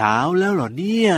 [0.00, 1.12] ช้าแล้วเหรอเนี่ย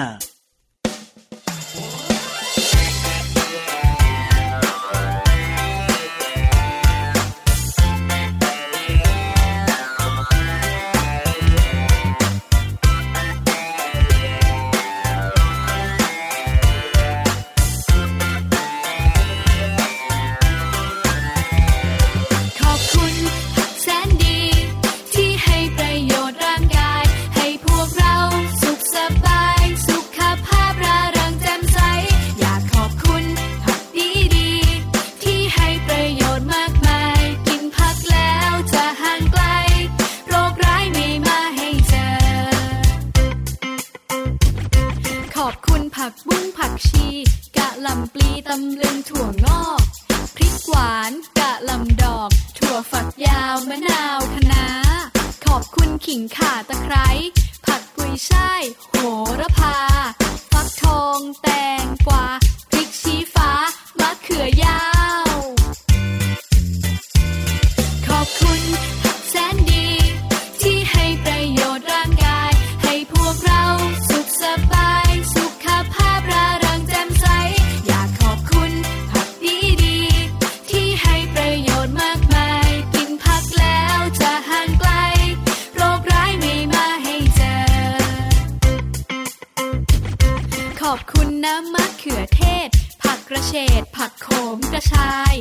[90.83, 92.69] ขอบคุณน้ำมะเขือเทศ
[93.03, 95.35] ผักกระเฉดผักโขมกระชาย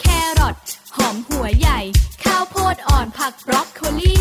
[0.00, 0.06] แค
[0.38, 0.56] รอท
[0.96, 1.80] หอมหัวใหญ่
[2.24, 4.20] ข้าวโพดอ่อนผักบรอกโคลี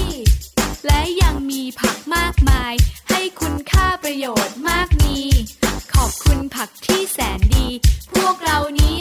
[0.86, 2.74] และยังมีผักมากมาย
[3.10, 5.20] ให้คุณค่าประโยชน์มากมี
[5.94, 7.68] ขอบคุณผักที่แสนดี
[8.16, 8.96] พวกเรานี้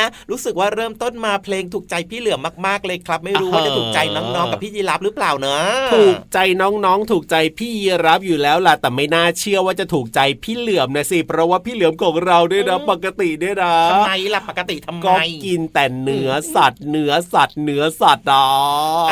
[0.00, 5.62] ะ รู้สึกว่าเริ่มต้นมาเพลงถูกใจพี่เหลือมมากๆเลยครับ ไม่รู้ว่าจะถูกใจน้องๆกับพี่ยีรับหรือเปล่าเนอะ
[5.94, 18.46] ถูกใจน้องๆ ถูกใจพี่ยีรับอยู่แล้วล่ะแต่ไม่น่าเชื่อว่าจะถูกใจพี่เหลือมนะสิเพราะว่าพี่เหลือมของเราเนี่ยนะปกติเนี่ยนะทำไมล่ะปกติทำไมก็กินแต่เนื้อสัตว์ เนื้อสัตว์ เนื้อสัตว์อะ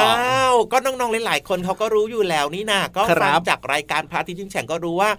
[0.00, 5.10] อ้าวก็น้องๆหลายๆคนเขาก็รู้อยู่แล้วนี่นะก็ฟังจากรายการพระอาทิตย์ยิ้มแฉ่งก็รู้ว่า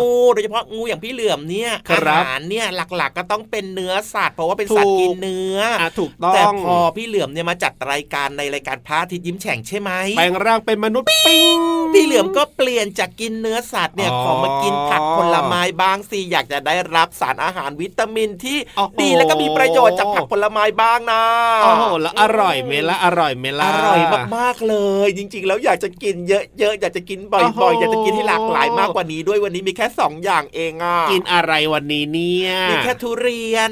[0.00, 5.58] งูโดยเฉพาะงูอย่างพี่เหลือมเนี่ยอาหารเนี่ยหลักๆก็ต้องเป็นเนื้อสัตว์เพราะว่าเป็นสัตว์กินเนื้อ
[5.98, 11.58] ถูกต้องแต่พอพี่เหลือมเนี่ยมาจัดรายการในรายการพระอาทิตย์ยิ้มแฉ่งใช่ไหมแปลงร่างเป็นมนุษย์ปิ้ง
[11.92, 18.58] พี่เหลือมก็เปลี่ยนจากกินเนื้อสัตว์เนี่ยขอมากินผักผลไม้บ้างสิอยากจะได้รับสารอาหารวิตามินที่
[19.00, 21.22] ดีแล้วก็มีประโยชน์จากผักผลไม้บ้างนะ
[21.62, 24.00] โอ้โหแล้วอร่อยเมล่ะอร่อยเมล่ะอร่อย
[24.36, 24.76] มากๆเล
[25.06, 26.34] ย จริง ๆ แล้วอยากจะกินเย
[26.68, 33.70] อะๆอยากจะกินบ่อยๆอยากจะกินให้หลากหลายมากกว่านี้ด้วยวันนี้มีแค่ 2 อย่างเองอะกินอะไรวันนี้เนี่ยมีแค่ทุเรียน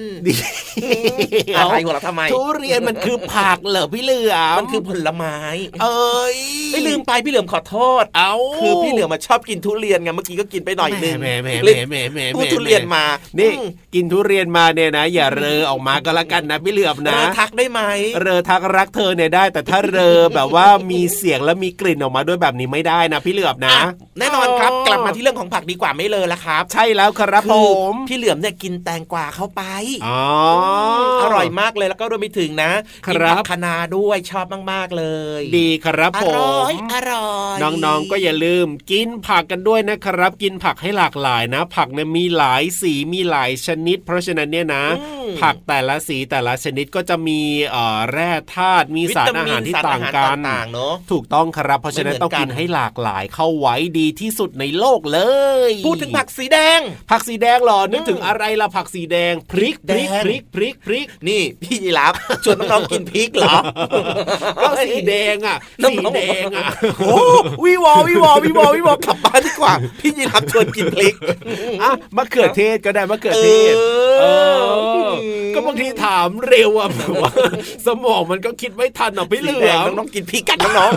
[1.58, 5.36] อะไรของเราทำไม ทุเรียนมันคือผักเหรอพี่เหลือมมันคือผลไม้
[5.82, 6.38] เอ้ย
[6.72, 13.04] ไม่ลืมไปพี่เหลือมขอโทษ เอาคือพี่เหลือมมาชอบกินทุเรียนไงเมื่อกี้ก็กินไปหน่อยนึงแหมแหมแหมแหมแหมพูดทุเรียนมา
[13.38, 13.50] นี่
[13.94, 17.80] กินทุเรียนมาเนี่ยนะ อย่าเรอออกมาก็แล้วกันนะพี่เหลือมนะเรอทักได้ไหม
[18.20, 23.78] เรอทักรักเธอเนี่ยได้ แต่ถ้าเรอแบบว่ามีเสียงแล้วมีกลิ่นออกมาด้วยแบบนี้ไม่ได้นะพี่เหลือมนะ
[24.18, 27.54] แน่นอนครับกลับมาที่เรื่องของผักดีกว่าไม่เลยละครับ ใช่แล้วครับผ
[27.90, 29.62] มพี่เหลือมเนี่ยกินแตงกวาเข้าไป
[30.06, 30.22] อ๋อ
[31.22, 32.72] อร่อยมากเลยแล้วก็รวมไปถึงนะ
[33.06, 35.04] กินผักคะนาด้วยชอบมาก ๆ เล
[35.40, 44.84] ย ดีครับผมอร่อยอร่อยน้องๆก็อย่าลืมกินผักกันด้วยนะครับ กินผักให้หลากหลายนะ ผักเนี่ยมีหลายสีมีหลายชนิด เพราะฉะนั้นเนี่ยนะ
[45.40, 47.40] ผักแต่ละสีแต่ละชนิดก็จะมี
[48.10, 50.38] แร่ธาตุมีสารอาหารที่ต่างกัน
[51.10, 55.20] ถูกต้องครับ เพราะฉะนั้นต้องกินให้หลากหลายเข้าไว้ดีที่สุดในโลกเล
[55.68, 56.80] ย พูดถึงผักสีแดง
[57.10, 62.12] ผักสีแดงหรอนึกถึงอะไรล่ะผักสีแดงพริกพริกพริกพริกพริกนี่ พี่ยีรับ
[62.44, 63.54] ชวนน้องๆกินพริกเหรอ
[64.62, 65.56] ก็สีแดงอะ
[65.90, 66.66] สีแดงอะ
[67.06, 67.16] โอ้
[67.64, 71.14] วิวอวิวอวิวอวิวอกลับบ้านดีกว่า พี่ยีรับชวนกินพริก
[71.82, 73.74] อะมะเขือเทศก็ได้มะเขือเทศ
[75.54, 77.32] ก็บางทีถามเร็วอะแบบว่า
[77.86, 80.92] สมองมันก็คิดไม่ทันอะพี่เหลือน้องกินพริกกันน้อง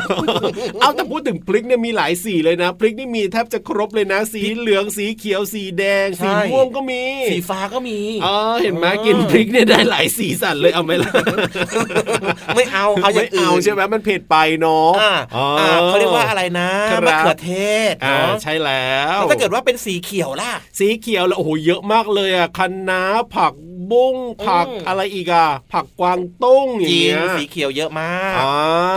[0.81, 11.11] เอาแต่พูดถึงพริกเนี่ยมีหลายสีเลยนะพริกนี่มีแทบจะครบเลยนะ สีเหลืองสีเขียวสีแดง สีม่วงก็มี สีฟ้าก็มีอ๋อเห็นไหมกินพริกเนี่ยได้หลายสีสันเลยเอาไหมล่ะ
[12.55, 14.91] ไม่เอาเอาอย่างอื่นใช่ไหมมันเผ็ดไปเนาะ
[15.87, 16.69] เขาเรียกว่าอะไรนะ
[17.07, 17.51] มะเขือเท
[17.91, 17.93] ศ
[18.43, 23.01] ใช่แล้วถ้าเกิดว่าเป็นสีเขียวล่ะ สีเขียวแล้วโอ้โหเยอะมากเลยอะคะน้า
[23.35, 23.53] ผัก
[23.91, 24.15] บุ้ง
[24.45, 28.41] ผักอะไรอีกอะผักกวางตุ้งอย่างเงี้ยสีเขียวเยอะมาก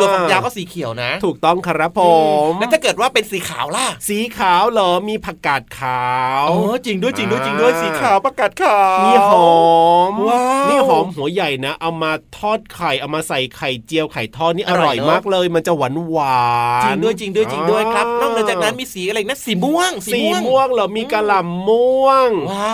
[0.01, 2.03] ตัวฝักยาวก็สีเขียวนะ ถูกต้องครับผ
[2.49, 6.07] มแล้วถ้าเกิดว่าเป็นสีขาวล่ะ สีขาวเหรอมีผักกาดขา
[6.45, 9.59] วอ๋อจริงด้วยจริงด้วยจริงด้วยสีขาวผักกาดขาวมีหอ
[10.11, 16.43] มว้าวนี่หอมหัวใหญ่นะ เอามาทอดไข่เอามาใส่ไข่เจียวไข่ทอดนี่อร่อยมากเลย มันจะหวานหวา
[16.81, 22.29] นจริงด้วยจริงด้วยจริงด้วยครับ นอกจากนั้นมีสีอะไรนะสีม่วงสีม่วงเหรอมีกะหล่ำม่วง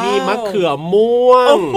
[0.05, 1.77] มีมะเขือม่วงโอ้โห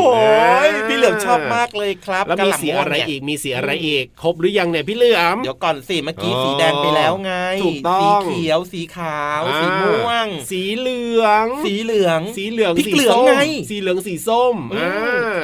[0.87, 7.33] พี่เหลือมชอบมากเลยครับแล้วมีสีอะไรอีกมีสีอะไรอีกครบหรือยังเนี่ยพี่เหลือมเดี๋ยวก่อนสิเมื่อกี้สีแดงไปแล้วไง
[7.63, 13.33] ถูกต้องสีเขียวสีขาวสีม่วง สีเหลือง สีเหลืองสีเหลืองสีเหลืองไง
[13.69, 14.55] สีเหลืองสีส้ม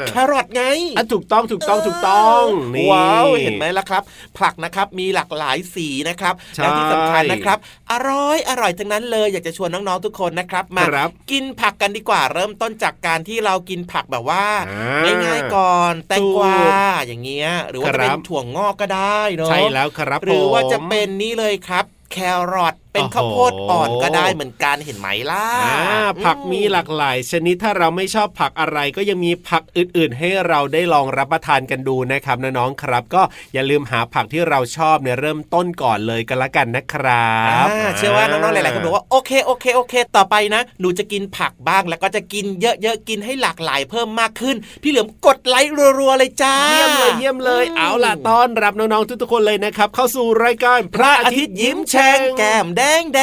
[0.07, 0.63] แครอทไง
[0.97, 2.43] อะถูกต้องถูกต้องถูกต้อง
[2.91, 4.03] ว้าวเห็นไหมล่ะครับ
[4.39, 7.57] ผักนะครับมีหลากหลายสีนะครับและที่สำคัญนะครับ
[7.91, 10.83] อร่อยอร่อยทั้งนั้นเลยอยากจะชวนน้องๆทุกคนนะครับมา
[11.31, 14.45] กินผักกันดีกว่าเริ่มต้นจากการที่เรากินผักแบบว่า
[15.25, 16.57] ง่ายๆก่อนแตงกวา
[17.07, 22.17] อย่างเงี้ยหรือว่าจะเป็นถั่วงอกก็ได้เนาะใช่แล้วครับหรือว่าจะเป็นนี่เลยครับ แค
[22.53, 25.45] รอท เป็นข้าวโพดอ่อนก็ได้เหมือนกันเห็นไหมล่ะ
[26.25, 33.21] ผักมีหลากหลาย ชนิดถ้าเราไม่ชอบผักอะไรก็ยังมีผักอื่น ๆ ให้เราได้ลองรับประทานกันดูนะครับน้องๆครับ ก็
[33.53, 37.33] อย่าลืมหาผักที่เราชอบเนี่ยเริ่มต้นก่อนเลยก็แล้วกันนะครั
[37.65, 37.67] บ
[37.97, 53.21] เชื่อว่าน้องๆหลายๆคนบอกว่าโอเคโอเคโอเค ต่อไปนะหนูจะกินผักบ้างแล้วก็จะกินเยอะๆกินให้หลากหลายเพิ่มมากขึ้น พี่เหลือมกดไลค์รัวๆเลยจ้าเยี่ยมเลยเยี่ยมเลยเอาล่ะต้อนรับน้องๆทุกๆคนเลยนะครับ เข้าสู่รายการพระอาทิตย์ยิ้มแฉ่งแก้มแดงแด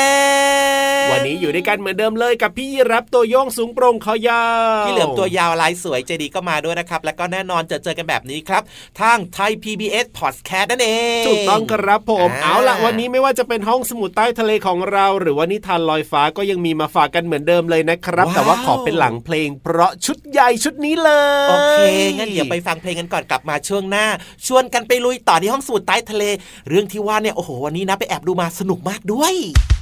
[1.05, 4.45] งวันนี้อยู่ด้วยกันเหมือนเดิมเลยกับพี่รับตัวโยงสูงโปร่งคอยา
[4.83, 8.63] วพี่เหลือมตัวยาวลายสวยใจดีก็มาด้วยนะครับ แล้วก็แน่นอนจะเจอกันแบบนี้ครับ
[9.01, 10.89] ทางไทย PBS Podcast นั่นเอ
[11.21, 21.11] งถูกต้องครับผมเอาล่ะวันนี้ไม่ว่าจะเป็นห้องสมุดใต้ทะเลของเรา หรือว่านิทานลอยฟ้าก็ยังมีมาฝากกันเหมือนเดิมเลยนะครับ แต่ว่าขอเป็นหลังเพลง เพราะชุดใหญ่ชุดนี้เล
[21.47, 21.81] ยโอเค
[22.17, 24.07] งั้นเดี๋ยวไปฟังเพลงกันก่อนกลับมาช่วงหน้า
[24.47, 26.25] ชวนกันไปลุยต่อที่ห้องสมุดใต้ทะเล
[26.69, 29.80] เรื่องที่ว่าเนี่ยโอ้โหวันนี้นะไปแอบดูมาสนุกมากด้วยช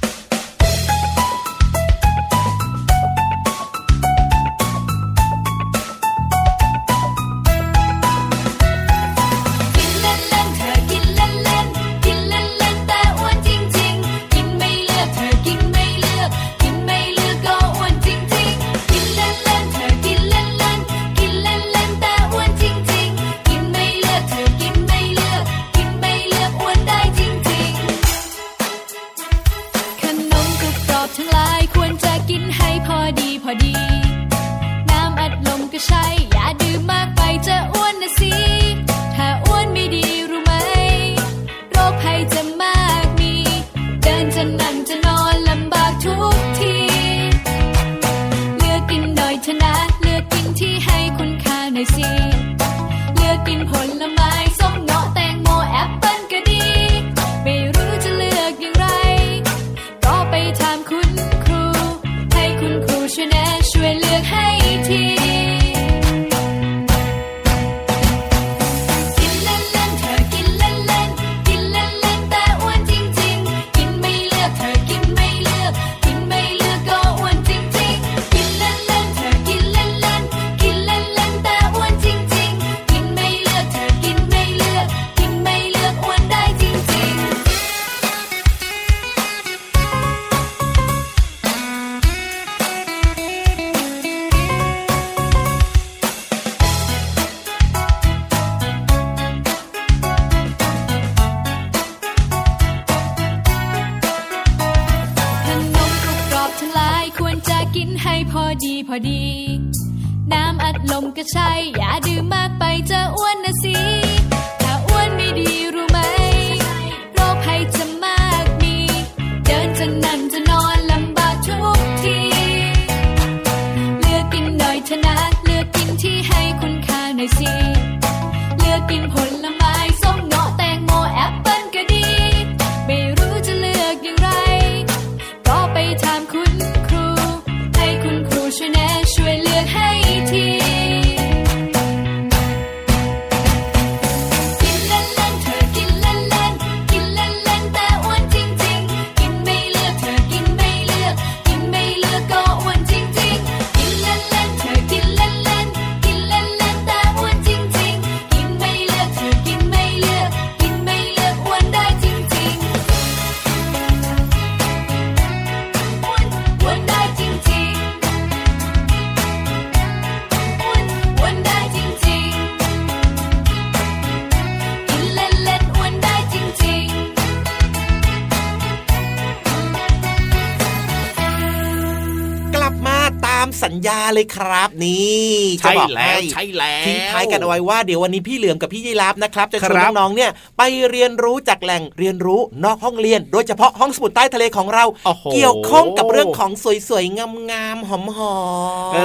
[183.63, 194.85] สัญญาเลยครับนี่ใช่แล้วใช่แล้วทิ้งท้ายกันเอาไว้ว่าเดี๋ยววันนี้พี่เหลือมกับพี่ยีราฟนะครับจะชวนน้องๆเนี่ยไปเรียนรู้จากแหล่งเรียนรู้นอกห้องเรียน โดยเฉพาะห้องสมุดใต้ทะเลของเรา
[195.33, 196.51] เกี่ยวข้องกับเรื่องของ
[196.87, 198.09] สวยๆงามๆหอม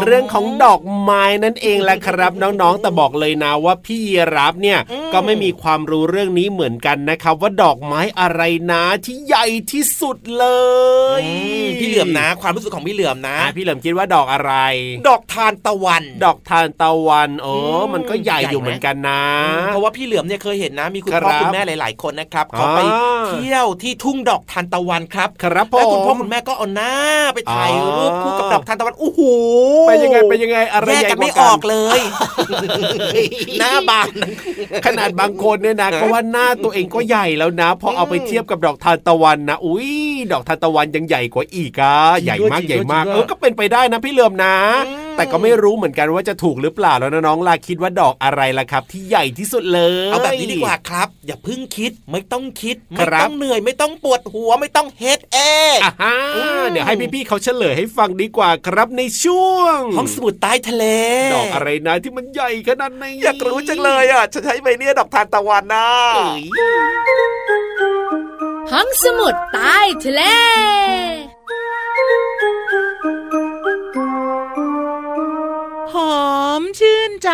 [0.01, 4.79] ๆเรื่องของดอกไม้นั่นเองแหละครับน้องๆแต่บอกเลยนะว่าพี่ยีราฟเนี่ย
[5.13, 10.47] ก็ไม่มีความรู้เรื่องนี้เหมือนกันนะครับว่าดอกไม้อะไรนะที่ใหญ่ที่สุดเล
[11.21, 11.23] ย
[11.81, 14.53] พี่เหลือมนะ ความรู้สึกของพี่เหลือมนะ พี่เหลือมคิดว่าดอกอะไร
[15.09, 17.55] ดอกทานตะวัน ดอกทานตะวันโอ้
[17.93, 19.23] มันก็ใหญ่อยู่เหมือนกันนะ
[19.67, 22.81] เพราะว่าพี่เหลือมเนี่ยเคยเห็นนะ มีคุณพ่อคุณแม่หลาย ๆ คนนะครับเขาไป
[23.29, 26.93] เที่ยวที่ทุ่งดอกทานตะวันครับครับแล้วคุณพ่อคุณแม่ก็เอาหน้า
[27.35, 29.21] ไปถ่ายรูปคู่กับดอกทานตะวันโอ้โห
[29.89, 32.01] ไปยังไงไปยังไงอะไรแยกกันไม่ออกเลย
[33.59, 34.09] หน้าบาน
[34.87, 39.91] ขนาดบางคนเนี่ยนะก็ว่าหน้าตัวเองก็ใหญ่แล้วนะพอเอาไปเทียบกับดอกทานตะวันนะอุ้ย
[40.33, 44.57] ดอกทานตะวันยังใหญ่กว่าอีกอะใหญ่มากใหญ่มากเออก็เป็นไปได้นะพี่เหลือมนะ
[45.17, 55.39] แต่ก็ไม่รู้เหมือนกันว่าจะถูกหรือเปล่าแล้วน้องๆล่ะคิดว่าดอกอะไรล่ะครับ ที่ใหญ่ที่สุดเลยเอาแบบนี้ดีกว่าครับ อย่าเพิ่งคิดไม่ต้องคิด ไม่ต้องเหนื่อยไม่ต้องปวดหัวไม่ต้องเฮ็ดเอ
[55.77, 55.79] ง
[56.71, 60.85] เดี๋ยวให้พี่ๆเขาเฉลยให้ฟังดีกว่าครับในช่วงห้องสมุดใต้ทะเล
[61.35, 65.89] ดอกอะไรนะที่มันใหญ่ขนาดนี้อยากรู้จังเลยอะจะใช้ใบเนี้ยดอกทานตะวันนะ
[68.73, 70.23] ห้องสมุดใต้ทะเล
[75.95, 77.31] หอ มชื่นใจ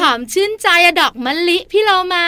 [0.00, 2.26] หอมชื่นใจอะดอกมะลิพี่เรามา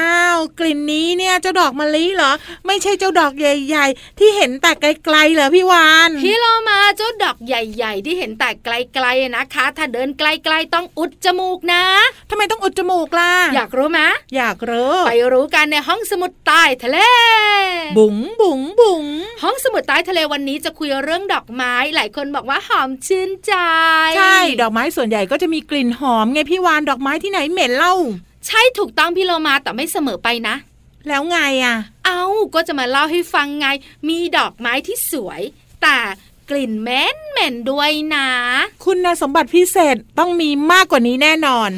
[0.00, 2.32] อ้าวกลิ่นนี้เนี่ยเจ้าดอกมะลิเหรอ
[2.66, 11.84] ไม่ใช่เจ้าดอกใหญ่ ๆ ที่เห็นแต่ไกลๆเหรอพี่วานพี่เรามาเจ้าดอกใหญ่ ๆ ที่เห็นแต่ไกลๆนะคะ ถ้าเดินไกลๆต้องอุดจมูกนะ
[12.30, 14.00] ทำไมต้องอุดจมูกล่ะ อยากรู้ไหม
[14.36, 16.98] อยากรู้ ไปรู้กันในห้องสมุดใต้ทะเล
[17.96, 19.04] บุ๋งบุ๋งบุ๋ง
[19.42, 23.54] ห้องสมุดใต้ทะเลวันนี้จะคุยเรื่องดอกไม้ หลายคนบอกว่าหอมชื่นใจ
[24.16, 27.94] ใช่ ดอกไม้ส่วนใหญ่ก็จะมีกลิ่นหอมไงพี่วานดอกไม้ที่ไหนเหม็นเล่า
[28.46, 30.56] ใช่ถูกต้องพี่โลมาแต่ไม่เสมอไปนะ
[31.08, 32.22] แล้วไงอะ เอา
[32.54, 33.66] ก็จะมาเล่าให้ฟังไง
[34.08, 35.40] มีดอกไม้ที่สวย
[35.82, 35.98] แต่
[36.50, 38.28] กลิ่นเหม็นเหม็นด้วยนะ
[38.84, 41.70] คุณสมบัติพิเศษต้องมีมากกว่านี้แน่นอน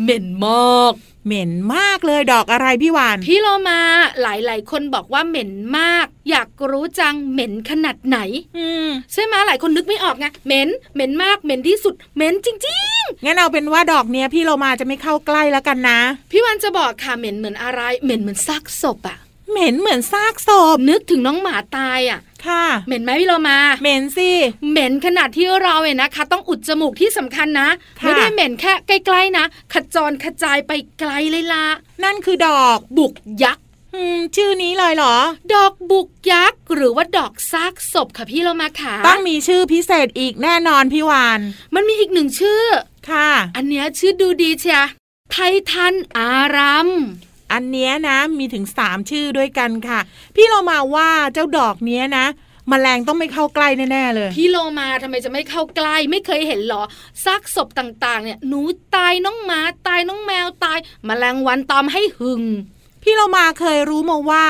[0.00, 0.92] เหม็นมาก
[1.26, 3.80] เหม็นมากเลยดอกอะไรพี่วานพี่โลมา
[4.22, 8.18] หลาย ๆ คนบอกว่าเหม็นมาก อยากรู้จังเหม็นขนาดไหน
[8.58, 19.18] อืมใช่ไหมหลายคนนึกไม่ออกไงเหม็นเหม็นมากเหม็นที่สุดเหม็นจริงๆงั้นเอาเป็นว่าดอกเนี้ยพี่โลมาจะไม่เข้าใกล้แล้วกันนะ พี่วันจะบอกค่ะเหม็นเหมือนอะไรเหม็นเหมือนซากศพอะ
[19.50, 24.30] เหม็นเหมือนซากศพนึกถึงน้องหมาตายอะ ค่ะ เหม็นไหมพี่เรามา เหม็นสิ
[24.70, 27.68] เหม็นขนาดที่เราเนี่ยนะคะ ต้องอุดจมูกที่สำคัญนะ
[28.00, 31.66] ไม่ได้เหม็นแค่ใกล้ๆนะ ขจรกระจายไปไกลเลยล่ะ
[32.04, 33.14] นั่นคือดอกบุก
[33.44, 33.64] ยักษ์
[34.36, 35.16] ชื่อนี้เลยเหรอ
[35.54, 41.40] ดอกบุกยักษ์หรือว่าดอกซากศพค่ะพี่เรามาขาต้องมีชื่อพิเศษอีกแน่นอนพี่วาน
[41.74, 42.62] มันมีอีกหนึ่งชื่อ
[43.10, 44.82] ค่ะ อันเนี้ยชื่อดูดีเชีย
[45.30, 45.36] ไท
[45.70, 46.88] ทันอาราม
[47.52, 50.00] อันเนี้ยนะมีถึงสามชื่อด้วยกันค่ะ
[50.34, 52.26] พี่เรามาว่าเจ้าดอกเนี้ยนะ
[52.72, 56.82] มแมลงต้องไม่เข้าใกล้แน่ๆเลย พี่โลมาทำไมจะไม่เข้าใกล้ ไม่เคยเห็นหรอ
[57.24, 58.60] ซากศพต่างๆ เนี่ยหนู
[58.94, 62.42] ตายน้องหมาตายน้องแมวตายมแมลงวันตอมให้หึง
[63.02, 64.46] พี่เรามาเคยรู้มาว่า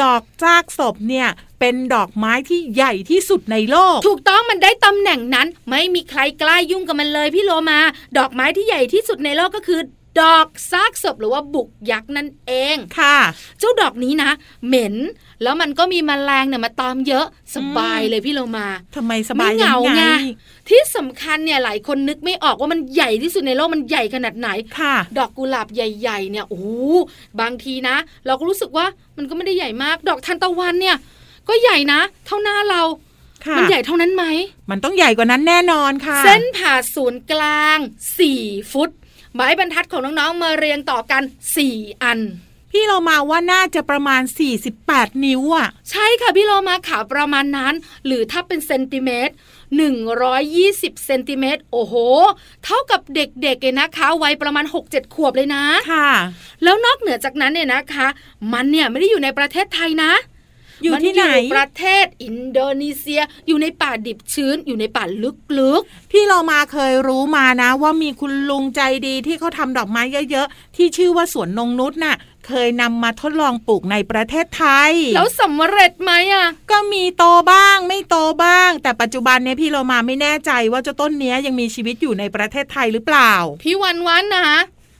[0.00, 1.28] ดอกซากศพเนี่ย
[1.60, 7.78] เป็นดอกไม้ที่ใหญ่ที่สุดในโลก ถูกต้องมันได้ตำแหน่งนั้น ไม่มีใครกล้ายุ่งกับมันเลยพี่โลมา
[8.18, 9.80] ดอกไม้ที่ใหญ่ที่สุดในโลกก็คือ
[10.20, 13.18] ดอกซากศพหรือว่าบุกยักษ์นั่นเองค่ะ
[13.58, 14.30] เจ้าดอกนี้นะ
[14.66, 14.94] เหม็น
[15.42, 20.04] แล้วมันก็มีมแมลงเนี่ยมาตอมเยอะสบายเลยพี่เรามาทำไมสบายเหงาไง
[20.68, 26.62] ที่สำคัญเนี่ยหลายคนนึกไม่ออกว่ามันใหญ่ที่สุดในโลกมันใหญ่ขนาดไหนค่ะ ดอกกุหลาบใหญ่ๆเนี่ยโอ้
[27.40, 30.96] บางทีนะ เราก็รู้สึกว่ามันก็ไม่ได้ใหญ่มาก ดอกทานตะวันเนี่ย
[31.48, 32.82] ก็ใหญ่นะ เท่าหน้าเรา
[33.58, 34.24] มันใหญ่เท่านั้นไหม
[34.70, 37.78] มันต้องใหญ่กว่านั้นแน่นอนค่ะ เส้นผ่าศูนย์กลาง
[38.24, 38.90] 4 ฟุต
[39.34, 41.22] ไม้บรรทัดของน้องๆมาเรียงต่อกัน
[41.62, 42.20] 4 อัน
[42.70, 44.22] พี่เรามาว่าน่าจะประมาณ
[44.72, 47.74] 48 นิ้วอะ ใช่ค่ะพี่เรามาขาประมาณนั้น
[48.06, 49.34] หรือถ้าเป็นเซนติเมตร
[50.18, 51.94] 120เซนติเมตรโอ้โห
[52.64, 56.10] เท่ากับเด็กๆเลยนะคะวัยประมาณ 6-7 ขวบเลยนะค่ะ
[56.62, 58.06] แล้วนอกเหนือจากนั้นเนี่ยนะคะ
[58.52, 60.12] มันเนี่ยไม่ได้อยู่ในประเทศไทยนะ
[60.82, 61.24] อยู่ที่ไหน
[61.54, 65.04] ประเทศอินโดนีเซีย อยู่ในป่าดิบชื้น อยู่ในป่า
[65.58, 84.48] ลึกๆ พี่เรามาเคยรู้มานะ ว่ามีคุณลุงใจดีที่เขาทาดอกไม้เยอะๆ ที่ชื่อว่าสวนนงนุษน่ะเคยนำมาทดลองปลูกในประเทศไทย แล้วสำเร็จไหมอะ ก็มีโตบ้างไม่โตบ้าง แต่ปัจจุบันเนี่ยพี่เรามาไม่แน่ใจว่าเจ้าต้นเนี้ยยังมีชีวิตอยู่ในประเทศไทยหรือเปล่า พี่วันวันนะ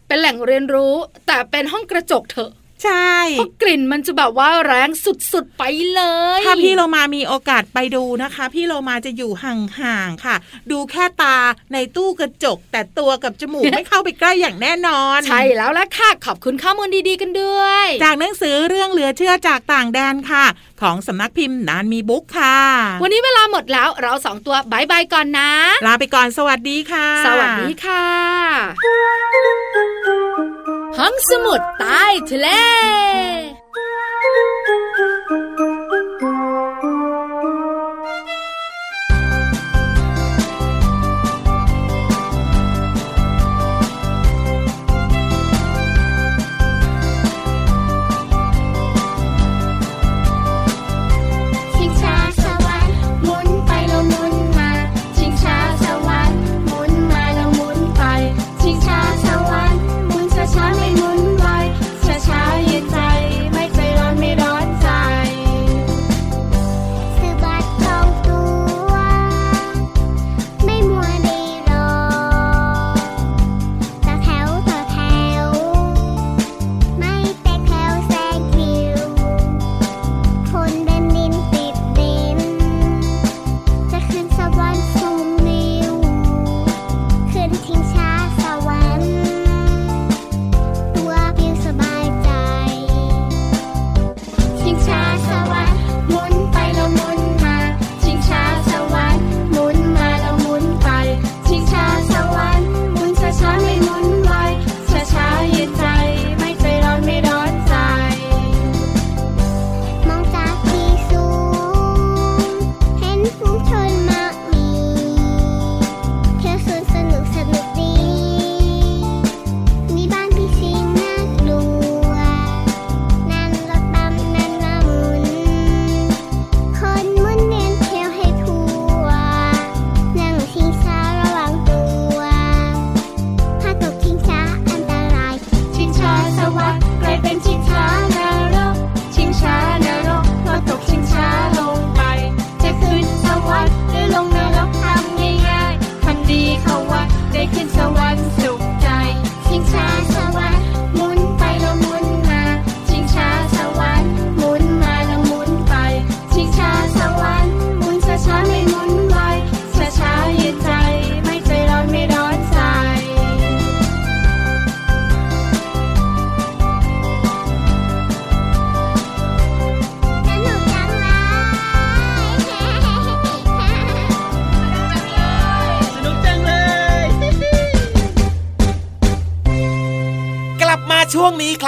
[0.06, 0.94] เป็นแหล่งเรียนรู้
[1.26, 2.50] แต่เป็นห้องกระจกเถอะ
[2.82, 4.88] ใช่เพราะกลิ่นมันจะแบบว่าแรง
[5.32, 5.62] สุดๆไป
[5.94, 6.02] เล
[6.38, 10.36] ย ถ้าพี่โลมามีโอกาสไปดูนะคะ พี่โลมาจะอยู่ห่างๆค่ะ
[10.70, 11.36] ดูแค่ตา
[11.72, 20.44] ในตู้กระจก แต่ตัวกับจมูกไม่เข้าไปใกล้อย่างแน่นอน ใช่แล้วละค่ะขอบคุณข้อมูลดีๆกันด้วย จากหนังสือเรื่องเหลือเชื่อจากต่างแดนค่ะ
[20.82, 22.58] ของสำนักพิมพ์นานมีบุ๊กค่ะ
[23.02, 25.50] วันนี้เวลาหมดแล้วเราสองตัวบายบายก่อนนะ
[25.86, 28.04] ลาไปก่อนสวัสดีค่ะ สวัสดีค่ะ
[30.98, 32.48] ห้องสมุดใต้ทะเล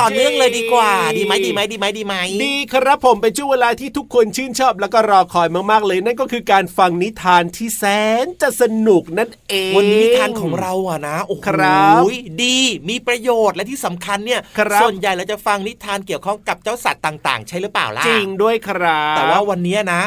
[0.00, 7.84] ต่อเนื่องเลยดีกว่า ดีไหมดีไหมดีไหมดีไหมดีครับผมเป็นช่วงเวลาที่ทุกคนชื่นชอบแล้วก็รอคอยมากๆเลย นั่นก็คือการฟังนิทานที่แส
[8.24, 12.08] นจะสนุกนั่นเอง วันนี้นิทานของเราอะนะโอ้โห
[12.42, 14.40] ดีมีประโยชน์และที่สำคัญเนี่ย
[14.80, 20.02] ส่วนใหญ่เราจะฟังนิทานเกี่ยวข้องกับเจ้าสัตว์ต่าง ๆ ใช่หรือเปล่าล่ะจริงด้วยครับแต่ว่าวันนี้นะ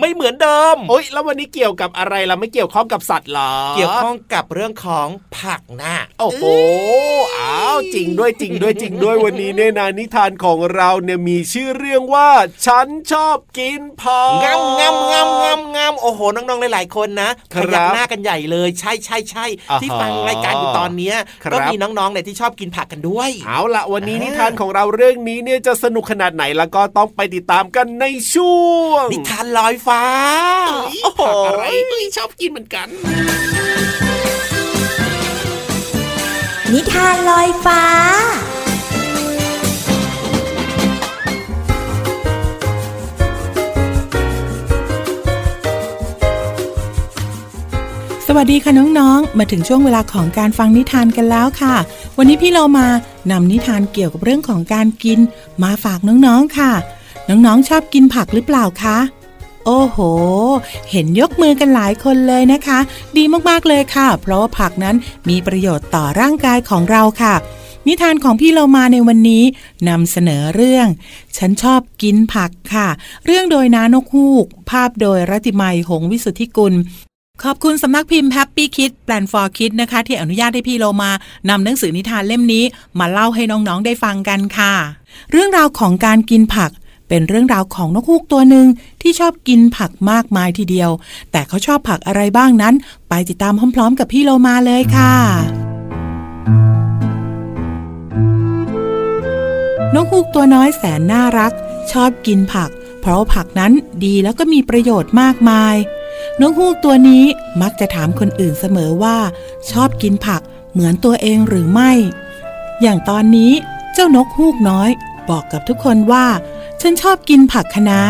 [0.00, 6.44] ไม่เหมือนเดิม โอ้ยแล้ววันนี้เกี่ยวกับอะไรเราไม่เกี่ยวข้องกับสัตว์หรอ เกี่ยวข้องกับเรื่องของผักนะโอ้โห
[7.38, 12.30] อ้าวจริงด้วยจริงด้วยจริงด้วยวันนี้เนี่ยนานิทานของเราเนี่ยมีชื่อเรื่องว่า
[12.66, 19.46] ฉันชอบกินผักงามงามงามงามงามโอ้โหน้องๆหลายๆคนนะขยักหน้ากันใหญ่เลยใช่ใช่ใช่
[19.82, 21.12] ที่ฟังรายการอยู่ตอนนี้
[21.52, 30.02] ก็มีน้องๆเนี่ยที่ชอบกินผักกันด้วยเอาละวันนี้นิทานของเราเรื่องนี้เนี่ยจะสนุกขนาดไหนแล้วก็ต้องไปติดตามกันในช่วง นิทานลอยฟ้า
[31.02, 31.64] โอ้โหอะไร
[32.16, 32.88] ชอบกินเหมือนกัน
[36.72, 37.82] นิทานลอยฟ้า
[48.36, 51.74] วัสดีค่ะน้องๆ มาถึงช่วงเวลาของการฟังนิทานกันแล้วค่ะ
[52.18, 52.86] วันนี้พี่เรามา
[53.30, 55.18] นำนิทานเกี่ยวกับเรื่องของการกิน
[55.62, 56.72] มาฝากน้องๆค่ะ
[57.28, 58.98] น้องๆชอบกินผักหรือเปล่าคะ
[59.66, 59.98] โอ้โห
[60.90, 62.78] เห็นยกมือกันหลายคนเลยนะคะ
[63.16, 64.96] ดีมากๆเลยค่ะ เพราะว่าผักนั้น
[65.28, 67.34] มีประโยชน์ต่อร่างกายของเราค่ะ
[67.86, 69.44] นิทานของพี่เรามาในวันนี้
[69.88, 70.86] นำเสนอเรื่อง
[71.36, 72.88] ฉันชอบกินผักค่ะ
[73.26, 76.74] เรื่องโดยน้านกฮูก ภาพโดยรัติมัยหงวิสุทธิกุล
[77.44, 81.10] ขอบคุณสำนักพิมพ์ Happy Kid Plan for Kid นะคะ ที่อนุญาตให้พี่โลมา
[81.48, 82.64] นำหนังสือนิทานเล่มนี้
[82.98, 84.74] มาเล่าให้น้องๆได้ฟังกันค่ะ
[85.30, 86.70] เรื่องราวของการกินผัก
[87.08, 88.66] เป็นเรื่องราวของนกฮูกตัวหนึ่ง
[89.02, 90.90] ที่ชอบกินผักมากมายทีเดียว
[91.32, 92.74] แต่เขาชอบผักอะไรบ้างนั้น
[93.08, 95.14] ไปติดตามพร้อม ๆ กับพี่โลมาเลยค่ะ
[99.94, 101.52] นกฮูกตัวน้อยแสนน่ารัก
[101.92, 103.72] ชอบกินผัก เพราะผักนั้น
[104.04, 105.76] ดีแล้วก็มีประโยชน์มากมาย
[106.40, 107.24] นกฮูกตัวนี้
[107.62, 109.18] มักจะถามคนอื่นเสมอว่า
[109.70, 111.92] ชอบกินผักเหมือนตัวเองหรือไม่
[112.82, 113.52] อย่างตอนนี้
[113.94, 114.90] เจ้านกฮูกน้อย
[115.30, 116.26] บอกกับทุกคนว่า
[116.80, 118.00] ฉันชอบกินผักคะน้า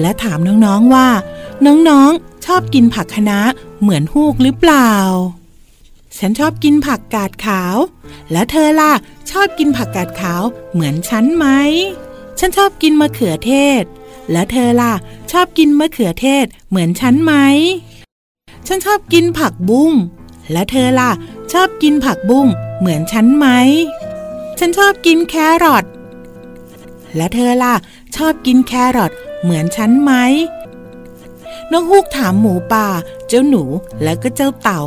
[0.00, 1.08] และถามน้องๆว่า
[1.66, 3.38] น้องๆ ชอบกินผักคะน้า
[3.80, 4.92] เหมือนฮูกหรือเปล่า
[6.18, 7.76] ฉันชอบกินผักกาดขาว
[8.32, 8.92] และเธอล่ะ
[9.30, 11.46] ชอบกินผักกาดขาวเหมือนฉันไหม
[12.38, 13.82] ฉันชอบกินมะเขือเทศ
[14.32, 14.92] และเธอล่ะ
[15.32, 17.32] ชอบกินมะเขือเทศเหมือนฉันไหม
[18.66, 19.92] ฉันชอบกินผักบุ้ง
[20.52, 21.10] และเธอล่ะ
[21.52, 22.46] ชอบกินผักบุ้ง
[22.78, 23.46] เหมือนฉันไหม
[24.58, 25.84] ฉันชอบกินแครอท
[27.16, 27.74] และเธอล่ะ
[28.16, 30.12] ชอบกินแครอทเหมือนฉันไหม
[31.72, 32.86] นกฮูกถามหมูป่า
[33.28, 33.62] เจ้าหนู
[34.02, 34.82] และก็เจ้าเต่า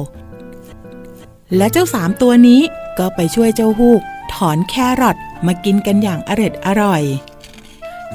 [1.57, 2.61] และเจ้าสามตัวนี้
[2.97, 4.01] ก็ไปช่วยเจ้าฮูก
[4.33, 7.03] ถอนแครอทมากินกันอย่างอร็ดอร่อย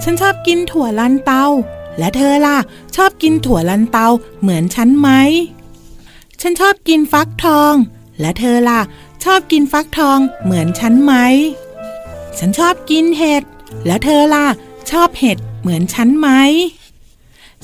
[0.02, 1.44] ฉันชอบกินถั่วลันเตา
[1.98, 2.58] และเธอล่ะ
[2.96, 4.06] ชอบกินถั่วลันเตา
[4.40, 5.08] เหมือนฉันไหม
[6.40, 7.74] ฉันชอบกินฟักทอง
[8.20, 8.80] และเธอล่ะ
[9.24, 11.12] ชอบกินฟักทองเหมือนฉันไหม
[12.38, 13.42] ฉันชอบกินเห็ด
[13.86, 14.46] และเธอล่ะ
[14.90, 16.28] ชอบเห็ดเหมือนฉันไหม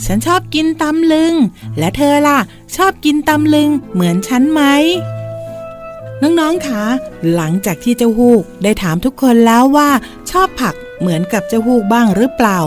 [0.05, 1.35] ฉันชอบกินตำลึง
[1.79, 2.38] และเธอล่ะ
[2.77, 4.62] ชอบกินตำลึงเหมือนฉันไหม
[6.22, 6.85] น้องๆคะ
[7.35, 9.90] หลังจากที่เจ้าฮูกได้ถามทุกคนแล้วว่า
[10.31, 12.59] ชอบผัก เหมือนกับเจ้าฮูกบ้างหรือเปล่า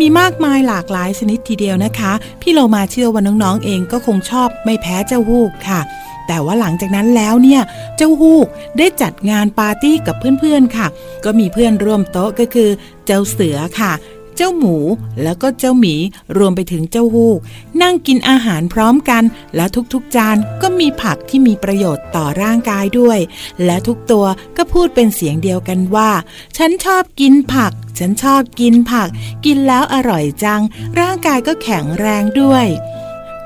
[0.00, 5.80] มีมากมายหลากหลายชนิดทีเดียวนะคะ พี่โลมาเชื่อว่าน้องๆเองก็คงชอบไม่แพ้เจ้าฮูกค่ะ
[6.26, 7.62] แต่ว่าหลังจากนั้นแล้วเนี่ย
[7.96, 8.46] เจ้าฮูก
[8.78, 10.86] ได้จัดงานปาร์ตี้กับเพื่อนๆค่ะ
[11.24, 12.68] ก็มีเพื่อนร่วมโต๊ะก็คือ
[13.06, 13.92] เจ้าเสือค่ะ
[14.36, 14.76] เจ้าหมู
[15.22, 15.96] แล้วก็เจ้าหมี
[16.36, 17.38] รวมไปถึงเจ้าฮูก
[17.82, 19.22] นั่งกินอาหารพร้อมกัน
[19.56, 23.18] และทุกๆจานก็มีผักที่มีประโยชน์ต่อร่างกายด้วย
[23.64, 26.10] และทุกตัวก็พูดเป็นเสียงเดียวกันว่า
[26.56, 29.08] ฉันชอบกินผัก ฉันชอบกินผัก
[29.44, 30.62] กินแล้วอร่อยจัง
[31.00, 32.66] ร่างกายก็แข็งแรงด้วย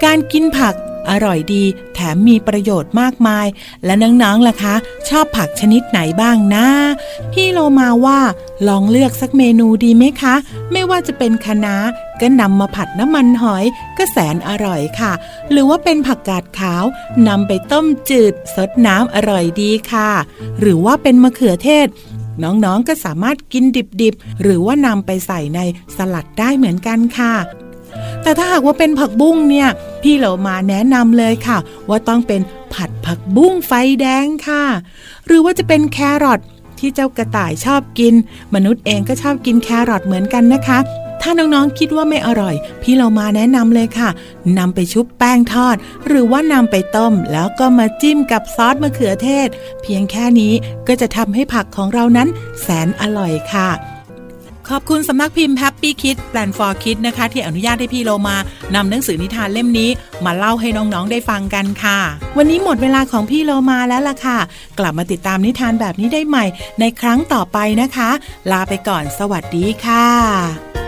[0.04, 0.74] การกินผัก
[1.10, 1.64] อร่อยดี
[1.94, 3.46] แถมมีประโยชน์มากมาย
[3.84, 4.74] และน้องๆล่ะคะ
[5.08, 6.66] ชอบผักชนิดไหนบ้างนะ
[7.32, 8.20] พี่โลมาว่า
[8.68, 10.34] ลองเลือกสักเมนูดีไหมคะ
[10.72, 11.76] ไม่ว่าจะเป็นคะน้า
[12.20, 13.64] ก็นำมาผัดน้ำมันหอย
[13.98, 15.12] ก็แสนอร่อยค่ะ
[15.50, 16.84] หรือว่าเป็นผักกาดขาว
[17.28, 20.10] นำไปต้มจืดสดน้ำอร่อยดีค่ะ
[20.60, 21.88] หรือว่าเป็นมะเขือเทศ
[22.42, 23.64] น้องๆ ก็สามารถกิน
[24.02, 25.60] ดิบๆ หรือว่านำไปใส่ใน
[25.96, 27.34] สลัดได้เหมือนกันค่ะ
[28.22, 29.68] แต่ถ้าหากว่าเป็นผักบุ้งเนี่ย
[30.02, 32.40] พี่เหลามาแนะนำเลยค่ะ ว่าต้องเป็น
[32.74, 34.64] ผัดผักบุ้งไฟแดงค่ะ
[35.26, 36.40] หรือว่าจะเป็นแครอท
[36.78, 38.14] ที่เจ้ากระต่ายชอบกิน
[38.54, 40.78] มนุษย์เองก็ชอบกินแครอทเหมือนกันนะคะ
[41.22, 44.08] ถ้าน้องๆคิดว่าไม่อร่อย พี่โลมาแนะนำเลยค่ะ
[44.58, 49.48] นำไปชุบแป้งทอด หรือว่านำไปต้ม แล้วก็มาจิ้มกับซอสมะเขือเทศ
[49.82, 50.52] เพียงแค่นี้
[50.88, 52.28] ก็จะทำให้ผักของเรานั้น
[52.62, 53.68] แสนอร่อยค่ะ
[54.70, 58.36] ขอบคุณสำนักพิมพ์ Happy Kids Plan for Kids นะคะ ที่อนุญาตให้พี่โลมา
[58.74, 59.90] นำหนังสือนิทานเล่มนี้
[60.24, 61.98] มาเล่าให้น้องๆได้ฟังกันค่ะ
[62.36, 64.38] วันนี้หมดเวลาของพี่โลมาแล้วล่ะค่ะ
[64.78, 66.44] กลับมาติดตามนิทานแบบนี้ได้ใหม่
[66.80, 68.10] ในครั้งต่อไปนะคะ
[68.50, 70.85] ลาไปก่อนสวัสดีค่ะ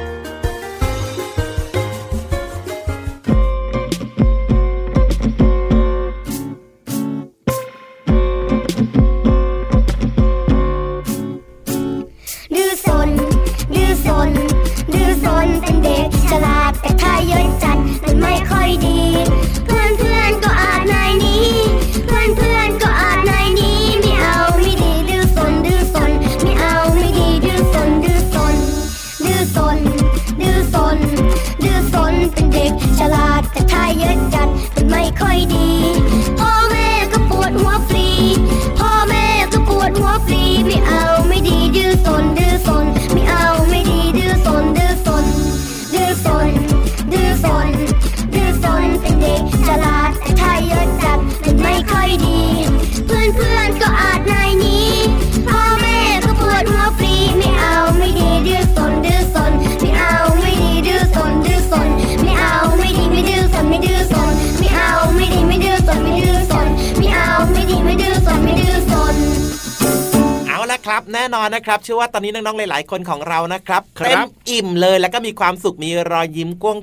[70.89, 74.21] ครับ แน่นอนนะครับเชื่อว่าตอนนี้น้องๆหลาย ๆ คนของเรานะครับครับเต็ม
[74.51, 76.77] อิ่มเลยแล้วก็มีความสุขมีรอยยิ้มกว้า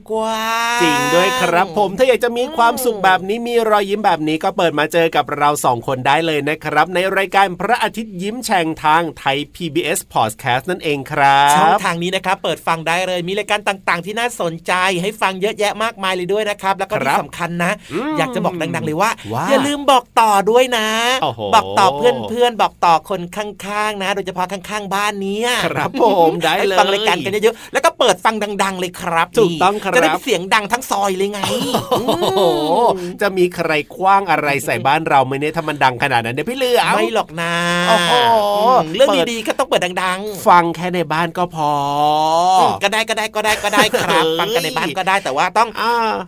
[0.77, 20.87] งๆจริงด้วยครับผมถ้าอยากจะมีความสุขแบบนี้มีรอยยิ้มแบบนี้ก็เปิดมาเจอกับเราสองคนได้เลยนะครับ ในรายการพระอาทิตย์ยิ้มแฉ่งทางไทย PBS Podcast นั่นเองครัช่องบทางนี้นะครับเปิดฟังได้เลยมีรายการต่างๆ ที่น่าสนใจให้ฟังเยอะแยะมากมายเลยด้วยนะครับ แล้วก็ครัที่บสำคัญนะอืมอยากจะบอกดัง ๆ เลยว่าว่าอย่าลืมบอกต่อด้วยนะ
[21.23, 31.39] โอ้โหบอกต่อเพื่อนๆบอกต่อคนข้างนะ โดยเฉพาะข้างๆบ้านเนี้ยครับผมได้เลยฟังรายการกันเยอะๆแล้วก็เปิดฟังดัง ๆ เลยครับถูกต้องครับจะได้เสียงดังทั้งซอยเลยไง
[31.91, 32.39] โอ้โห
[33.21, 37.53] จะมีใครคว้างอะไรใส่บ้านเราไหมเนี่ยถ้ามันดังขนาดนั้นเดี๋ยวพี่เลือไม่หรอกนะ
[37.89, 38.13] โอ้โห
[38.95, 41.71] เรื่องดีๆก็ต้องเปิดดังๆ ฟังแค่ในบ้านก็พอ
[42.83, 45.69] ก็ได้ก็ได้ก็ได้ก็ได้ครับ ฟังกันในบ้านก็ได้แต่ว่าต้อง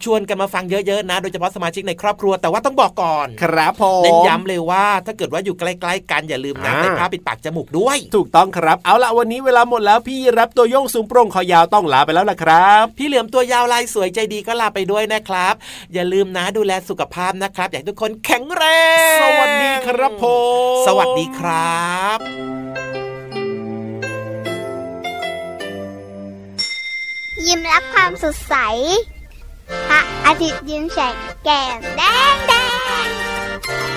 [0.06, 15.54] ชวนกันมาฟังเยอะๆนะ โดยเฉพาะสมาชิกในครอบครัวแต่ว่าต้องบอกก่อน ครับผมเน้นย้ำเลยว่าถ้าเกิดว่าอยู่ใกล้ๆกันอย่าลืมนะใส่ผ้าปิดปากจมูกด้วย ถูกต้องครับ เอาละวันนี้เวลาหมดแล้วพี่รับตัวโยงสูงโปร่งคอยาวต้องลาไปแล้วล่ะครับ พี่เหลือมตัวยาวลายสวยใจดีก็ลาไปด้วยนะครับ
[15.94, 18.64] อย่าลืมนะดูแลสุขภาพนะครับ อยากทุกคนแข็งแร
[19.16, 20.26] ง สวัสดีครับผ
[20.74, 22.20] มสวัสดีครับ
[27.46, 28.56] ยิ้มรับความสดใส
[29.90, 32.02] พระอาทิตย์ยิ้มแฉกแก้มแด
[32.34, 32.54] งแด
[33.06, 33.97] ง